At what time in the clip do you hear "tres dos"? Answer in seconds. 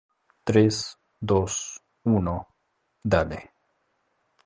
0.43-1.79